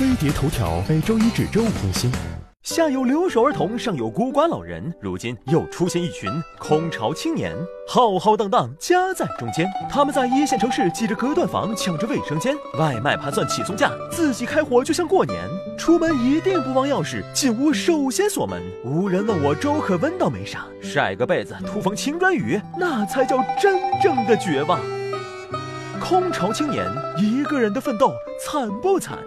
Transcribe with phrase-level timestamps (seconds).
[0.00, 2.10] 飞碟头条每周一至周五更新。
[2.62, 7.54] 下有留守儿童，上有孤寡老人，如今又出现一群空巢青年，
[7.86, 9.70] 浩浩荡荡夹在中间。
[9.90, 15.38] 他们在一线城市挤着隔断房，抢着卫生间，外卖盘算起送价，自己开火就像过年。
[15.76, 18.62] 出门一定不忘钥匙，进屋首先锁门。
[18.82, 24.80] 无人问我粥可温到没啥，晒个被子，突逢青砖雨，那才叫真正的绝望。
[26.00, 26.86] 空巢青年
[27.18, 29.18] 一个人的奋斗，惨不惨？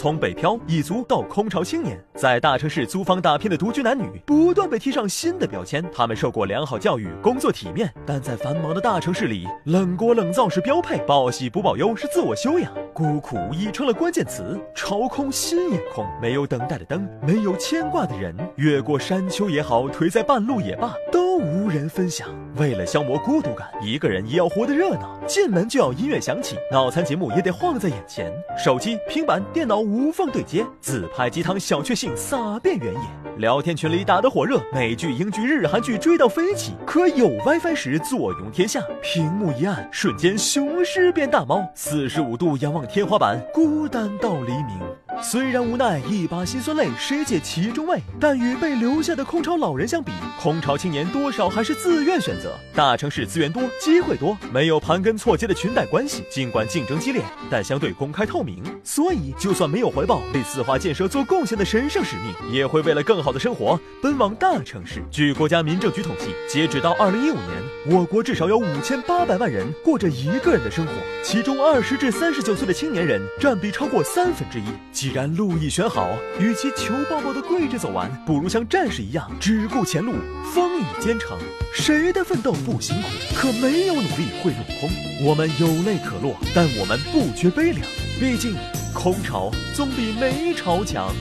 [0.00, 5.84] 从北漂蚁族到空巢青年，在大城市租房打拼的独居男女，不断被贴上新的标签。
[5.92, 14.58] 他们受过良好教育，工作体面，但在繁忙的大城市里，冷锅冷灶是标配，报喜不报忧是自我修养，孤苦无依成了关键词。
[14.74, 22.28] 朝空心也空，没有等待的灯，没有牵挂的人，越过山丘也好，颓在半路也罢，都无人分享。
[22.56, 25.18] 为了消磨孤独感，一个人也要活得热闹。
[25.26, 29.80] 进门就要音乐响起，脑残节目也得晃在眼前，手机、平板、电脑。
[29.80, 33.00] 无缝对接，自拍鸡汤小确幸撒遍原野，
[33.38, 36.74] 聊天群里打得火热，美剧、英剧、日韩剧追到飞起。
[36.86, 44.78] 可有 WiFi 时坐拥天下，屏幕一暗，瞬间雄狮变大猫，四十五度仰望天花板，孤单到黎明。
[45.22, 48.00] 虽然无奈，一把辛酸泪，谁解其中味？
[48.18, 52.54] 但与被留下的空巢老人相比，空巢青年多少还是自愿选择。
[52.74, 56.24] 大城市资源多，机会多，没有盘根错节的裙带关系。
[56.30, 58.62] 尽管竞争激烈，但相对公开透明。
[58.82, 65.02] 所以，就算没有回报，为四化建设做贡献的神圣使命，也会为了更好的生活奔往大城市。
[65.10, 74.64] 据国家民政局统计，截止到二零一五年，我国至少有五千八百万人过着一个人的生活，其中二十至三十九岁的青年人占比超过三分之一。
[75.00, 80.12] 既然路已选好，与其求抱抱的跪着走完，不如像战士一样只顾前路，
[80.52, 81.38] 风雨兼程。
[81.72, 83.08] 谁的奋斗不辛苦？
[83.34, 84.90] 可没有努力会落空。
[85.22, 87.80] 我们有泪可落，但我们不觉悲凉。
[88.20, 88.54] 毕竟，
[88.92, 91.14] 空巢总比没巢强。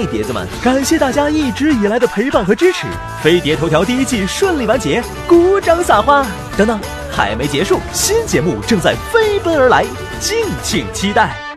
[0.00, 2.86] 爱，碟子们，感谢大家一直以来的陪伴和支持。
[3.22, 6.26] 飞碟头条第一季顺利完结，鼓掌撒花。
[6.56, 6.80] 等等，
[7.10, 9.84] 还没结束，新节目正在飞奔而来，
[10.18, 11.49] 敬请期待。